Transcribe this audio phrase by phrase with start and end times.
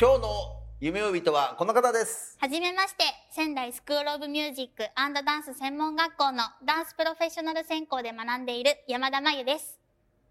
[0.00, 0.28] 今日の
[0.78, 9.80] 夢追い人はこの方ですはじめまして、仙台スクールオブミュージックダンス専門学校のダンスプロフェッショナル専攻で学んでいる山田真由です。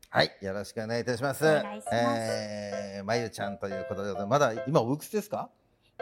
[0.09, 5.49] はいよろしくお願いいたしますお願いしますえー、まゆちゃんということでまだ今おいくつですか？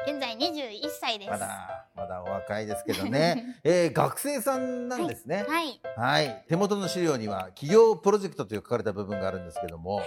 [0.06, 1.32] 現在21歳です。
[1.32, 5.82] まだまだお若いですけどね、 えー、学生さんなんですねはい。
[5.98, 10.04] はい、手元の資料には企業プロジェクトという書かれた部分があるんですけども、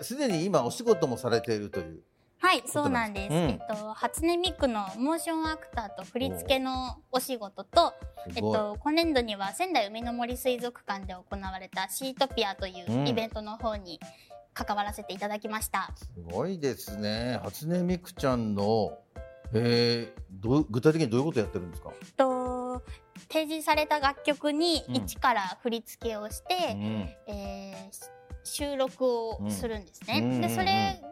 [0.00, 2.02] すでに今お仕事もされているという。
[2.42, 3.32] はい、そうなんです。
[3.32, 7.94] うんえっと、初音ミクのモーションアクターと振り付けのお仕事と、
[8.26, 8.30] え。
[8.32, 14.00] っと、今年度には仙台海の森水族館で行われたシートピアといううんイベントの方に
[14.54, 15.92] 関わらせていただきました。
[15.96, 17.38] すごいですね。
[17.44, 18.98] 初音ミクちゃんの、
[19.54, 21.92] えー、どう具体的にどういうことやってるんですか？
[21.92, 22.82] えっと、
[23.30, 28.12] 提示された楽曲にうん一から振り付けをして、うんえー
[28.44, 30.18] 収録をするんですね。
[30.18, 31.00] うんでそれ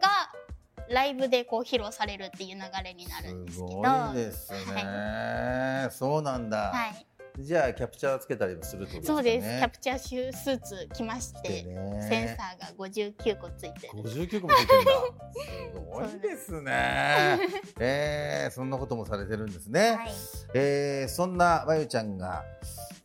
[0.91, 3.81] ライブでこう披露されるっていう流れになるんですすけど。
[3.81, 5.87] ごいですね。
[5.91, 6.71] そうなんだ。
[6.73, 7.05] はい、
[7.39, 8.99] じゃあキャプチャーつけたりもするね。
[9.03, 9.47] そうです。
[9.47, 12.07] キャプチャーシュースーツ着まししてて、ね。
[12.09, 13.93] センサーが59個ついてる。
[13.93, 14.91] 59個もついてるんだ。
[15.73, 17.39] すごいですね。
[17.79, 19.95] えー、そんなこともされてるんですね。
[19.95, 20.11] はい。
[20.53, 22.43] えーそんなまゆちゃんが、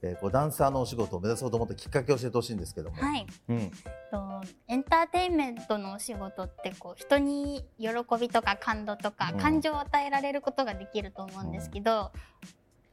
[0.02, 2.96] えーこうダンサーのお仕事を目指そうと思ったきっかけを教えてほしいんですけども。
[2.96, 3.26] はい。
[3.48, 3.70] うん。
[4.10, 7.88] とエンターテインメントのお仕事ってこう人に喜
[8.20, 12.12] びとか感動とかうん感情を与えられることができると思うんですけど、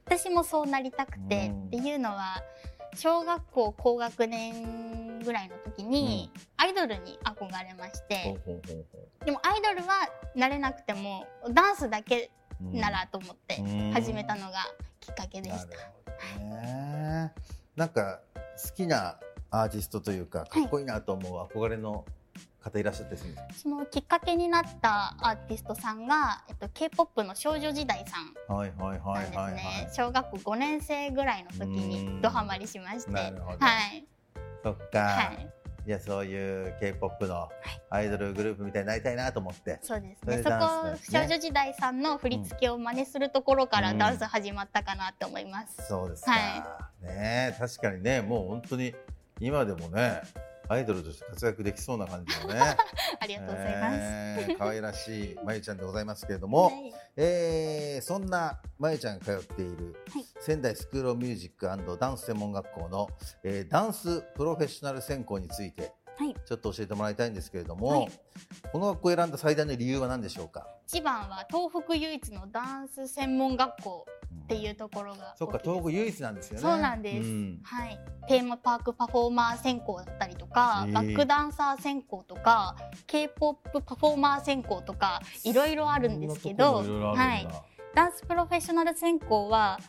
[0.06, 2.42] 私もそうなりたくて、うんっていうのは
[2.96, 8.40] 小学校高学年ぐらいの時にアイドルに憧れまして、
[9.26, 12.32] でもアイドルはなれなくてもダンスだけ
[12.62, 14.58] ううんならと思ってうん始めたのが
[15.00, 16.03] きっかけでした。
[16.40, 17.34] ね。
[17.76, 18.20] なんか
[18.64, 19.18] 好きな
[19.50, 22.06] アーティストというかかっこいいなと思う憧れの
[22.64, 23.26] 方いらっしゃったりす
[23.62, 28.54] そのきっかけになったアーティストさんが、えっと、K-POP の少女時代さんか。
[28.54, 29.90] はいはいはいはいはい。
[29.94, 34.06] 小学校5年生ぐらいの時うんにドハマりしましてはい、
[34.64, 35.00] そっか。
[35.00, 35.54] はい、
[35.86, 37.50] じゃあそういう K-POP の
[37.90, 39.80] アイドルグループみたいになりたいなと思って。
[39.82, 46.32] そうですそれでねそこ少女時代さんの振り付けを真似するところからうんダンス始まったかなって思います、そうですか。
[46.32, 48.96] はねえ確かにねもう本当に
[49.40, 50.22] 今でもね
[50.70, 52.60] アイドルとして活躍できそうな感じのね。
[53.20, 56.94] ありがとうございます、えー可愛らしいまゆちゃんでございますけれども、はい。
[57.18, 60.26] えーそんなまゆちゃんが通っているはい。
[60.40, 61.66] 仙台スクールミュージック
[61.98, 63.08] ダンス専門学校の、
[63.44, 66.36] えーダンスプロフェッショナル専攻についてはい。
[66.46, 68.12] ちょっと教えてもらいたいんですけれども、はい。
[68.72, 70.68] この学校を選んだ最大の理由は何でしょうか？
[70.88, 74.06] 一番は東北唯一のダンス専門学校
[74.44, 76.62] っていうところがそっか東北唯一なんですよね。
[76.62, 77.60] そうなんです、ん。
[77.64, 82.76] はい、テーマパークパフォーマー専攻だったりとか、バックダンサー専攻とか
[83.08, 87.48] k p o p パフォーマー専攻とかいろいろあるんですけどそんなとこもい
[87.96, 89.80] ダンスプロフェッショナル専攻は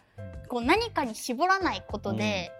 [0.49, 2.53] こう何かに絞らないことで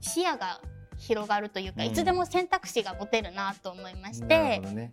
[0.00, 0.60] 視野が
[0.96, 1.88] 広がるというか、うん。
[1.88, 4.26] いつでも選択肢が持てるなと思いまして
[4.60, 4.90] ね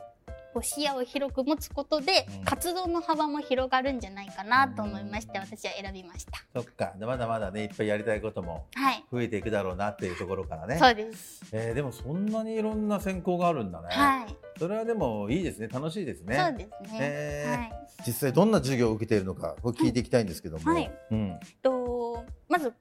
[0.56, 2.46] こう視野を広く持つことでうん。
[2.46, 6.32] 活動の幅も広がるんじゃないかなと思いまして私は選びました。
[6.54, 6.94] そっか。
[6.98, 10.78] でまだまだねいっぱいやりたいこともはい、増えていくだろうなっていうところからね。
[10.78, 11.44] そうです。
[11.52, 15.68] えーでもそんなにいろんな専攻があるんだね、はい、それはでもいいですね。
[15.68, 16.38] 楽しいですね。
[16.38, 17.00] そうですね。
[17.02, 17.72] えーはい。
[18.08, 20.90] 実際どんな授業を受けているのかこれ聞いていきたいんですけども、はい。
[21.12, 22.72] うんとまず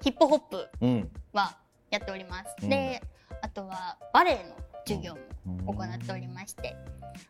[0.00, 1.10] ヒップホップうん。
[1.32, 1.56] は
[1.90, 2.56] やっております。
[2.62, 2.68] うん。
[2.68, 3.00] で、
[3.40, 5.14] あとはバレエの授業
[5.44, 6.76] も行っておりまして、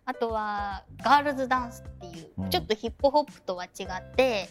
[0.04, 2.50] あとはガールズダンスっていう、うん。
[2.50, 4.48] ちょっとヒップホップとは違って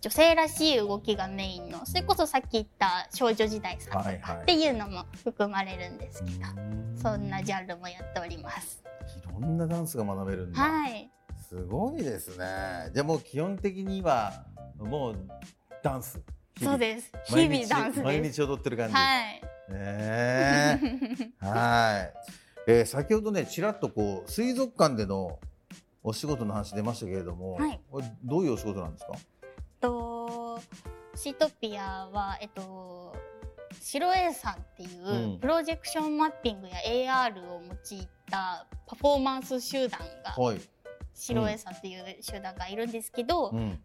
[0.00, 4.20] 女性らしい動きがメインのそれこそさっき言った少女時代さんとはいはい。
[4.20, 6.98] かっていうのも含まれるんですけど、うん。
[7.00, 8.82] そんなジャンルもやっております。
[9.18, 11.10] いろそんなダンスが学べるんだ、はい。
[11.48, 12.90] すごいですね。
[12.92, 14.44] じゃあもう基本的には
[14.78, 15.16] もう
[15.82, 16.20] ダンス。
[16.62, 17.12] そうです。
[17.30, 18.20] 毎日日々ダンス毎。
[18.22, 19.42] 日踊ってる感じ、はい。
[19.70, 20.78] ねえ。
[21.40, 22.14] はい、
[22.66, 25.38] えー先ほどねちらっとこう水族館での
[26.02, 27.80] お仕事の話出ましたけれども、はい。
[27.90, 29.12] これどういうお仕事なんですか？
[29.80, 30.60] と
[31.14, 33.14] シートピアはえっと
[33.80, 40.60] 白 A さんっていうプロジェクションマッピングや AR を用いたパフォーマンス集団がはい、
[41.12, 43.78] 白 A さんっていう集団がいるんですけど、うん、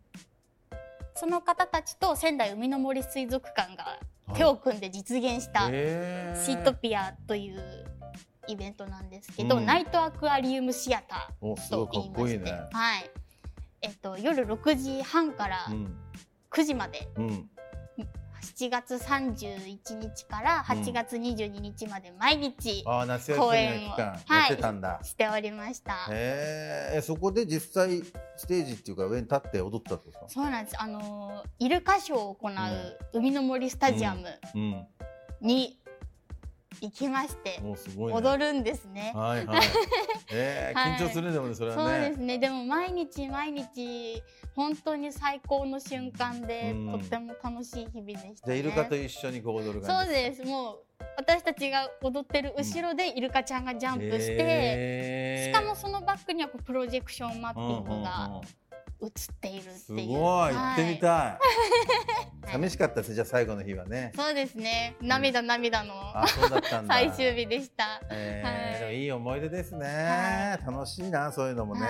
[1.15, 3.99] その方たちと仙台海の森水族館が
[4.35, 7.85] 手を組んで実現したシートピアという
[8.49, 9.65] イベントなんですけど、うん。
[9.65, 12.51] ナイトアクアリウムシアタおーと言いまして、ね。
[12.71, 13.11] はい。
[13.81, 15.95] えっと、夜6時半からうん。
[16.51, 17.07] 9時まで。
[17.15, 17.49] うん。
[18.41, 26.07] 7月31日から8月22日まで毎日ああ夏休みの期間やってたんだ、しておりました。
[26.09, 28.01] へえそこで実際
[28.37, 30.41] ステージっていうか上に立って踊ったってことですか？
[30.41, 30.81] そうなんです。
[30.81, 32.53] あのーイルカショーを行う
[33.13, 34.87] 海の森スタジアムうん。
[35.41, 35.78] に
[36.81, 39.11] 行きまして、ね、踊るんですね。
[39.15, 39.61] はいはい
[40.31, 42.37] えー、はい緊張するねでもねそれそうはねですね。
[42.37, 44.23] でも毎日毎日
[44.55, 48.35] 本当に最高の瞬間で、うんとっても楽しい日々でしたね。
[48.45, 50.43] じゃあイルカと一緒にこう踊るそう感じです。
[50.43, 50.79] もう
[51.17, 58.41] 私たちが踊ってる後ろでイルカちゃんがジャンプして、へーしかもそのバックにはこうプロジェクションマッピンうんうんうんグが
[59.01, 59.77] 映っているっていう。
[59.77, 59.97] すご
[60.49, 60.99] い行ってみい。
[60.99, 61.37] たい、
[62.51, 63.13] 寂しかったです。
[63.13, 64.11] じゃあ最後の日はね。
[64.15, 64.95] そうですね。
[65.01, 65.93] 涙涙の。
[66.87, 68.01] 最終日でした。
[68.09, 69.01] えーはい。
[69.01, 69.85] いい思い出ですね、
[70.65, 71.89] は楽しいなそういうのもね、はい。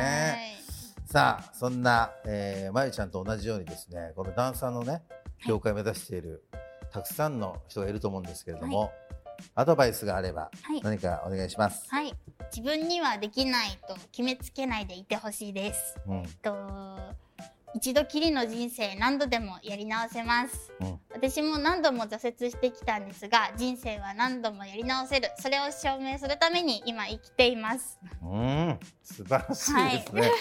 [1.06, 5.02] さあそんな、えー、まゆちゃんと同じようにですねこのダンサーのね
[5.48, 6.44] 業界を目指している、
[6.92, 8.92] たくさんの人がいると思うんですけれども、
[9.56, 10.82] アドバイスがあればはい。
[10.82, 12.14] 何かお願いします、はい。
[12.54, 15.96] 自分にはできないと決めつけないでいてほしいです。
[16.06, 16.24] うん。
[16.42, 16.52] と
[17.76, 20.74] 一度きりの人生何度でもやり直せます。
[20.80, 30.32] うん私も何度も挫折してきたんですが人生は何度もやり直せるそれを証明するために今生きていますうん、素晴らしいですね。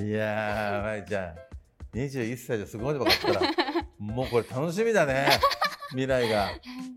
[0.00, 1.34] い、 やー、まいちゃ
[1.94, 3.52] ん、21歳ですごいの分かったら、
[3.98, 5.28] もうこれ楽しみだね。
[5.90, 6.48] 未来が。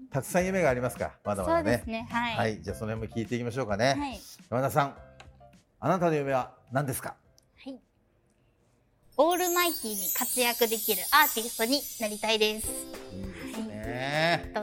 [0.10, 1.84] たくさん夢がありますか、まだまだね。
[1.86, 3.96] ねはい、はい、じゃあその辺も聞いていきましょうかね。
[3.98, 4.20] はい
[4.50, 4.98] 山田さん、
[5.80, 7.10] あなたの夢は何ですか？
[7.10, 7.25] はい
[9.18, 12.68] オールマイティに活躍できるアーティストになりたいです。
[13.14, 14.52] いいですね。
[14.54, 14.62] と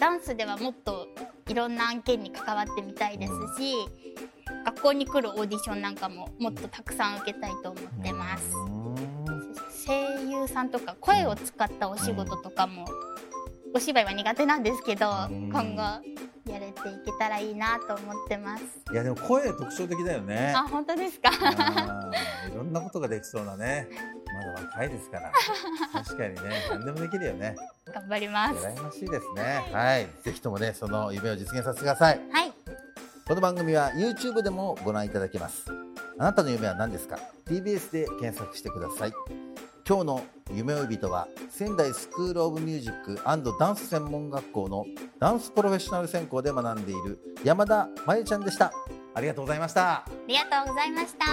[0.00, 1.06] ダンスではもっと
[1.48, 3.74] いろんな案件に関わってみたいですし、
[4.64, 8.96] 学校に来るオーディションなんかももっとたくさん受けたいと思ってます、うん。
[9.86, 12.84] 声優さんとか声を使ったお仕事とかも、
[13.74, 15.50] お芝居は苦手なんですけど、うん。
[15.50, 16.02] 今後
[16.48, 18.64] やれていけたらいいなと思ってます。
[18.92, 20.52] いや、でも声特徴的だよね。
[20.56, 21.30] あ、本当ですか？
[21.30, 23.88] いろんなことができそうなね。
[24.26, 25.32] まだ若いですから。
[25.92, 26.40] 確かにね、
[26.70, 27.56] 何でもできるよね。
[27.92, 28.54] 頑張ります。
[28.66, 29.70] 羨ましいですね。
[29.72, 32.20] はい、ぜひともね、その夢を実現させてください。
[32.32, 32.52] はい。
[33.26, 35.66] この番組は YouTube でもご覧いただけます。
[36.18, 39.12] あなたの夢は何ですか ?TBS で検索してください。
[39.88, 43.18] 今日の夢追い人は仙台スクールオブミュージック
[43.58, 44.84] ダンス専門学校の
[45.18, 48.70] ダンスプロフェッショナル専攻で学んでいる山田真由ちゃんでした。
[49.14, 49.94] ありがとうございました。
[49.94, 51.24] ありがとうございました。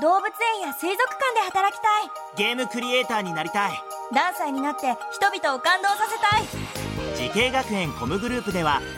[0.00, 3.72] 動物園や水族館で働きたいゲームクリエイターになりたい
[4.14, 8.80] ダンサーになって人々を感動させたい滋慶学園 COMグループでは